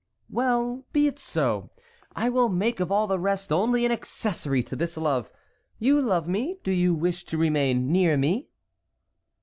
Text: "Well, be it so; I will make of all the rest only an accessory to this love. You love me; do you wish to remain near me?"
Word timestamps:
"Well, 0.31 0.83
be 0.93 1.05
it 1.05 1.19
so; 1.19 1.69
I 2.15 2.27
will 2.27 2.49
make 2.49 2.79
of 2.79 2.91
all 2.91 3.05
the 3.05 3.19
rest 3.19 3.51
only 3.51 3.85
an 3.85 3.91
accessory 3.91 4.63
to 4.63 4.75
this 4.75 4.97
love. 4.97 5.29
You 5.77 6.01
love 6.01 6.27
me; 6.27 6.57
do 6.63 6.71
you 6.71 6.95
wish 6.95 7.23
to 7.25 7.37
remain 7.37 7.91
near 7.91 8.17
me?" 8.17 8.47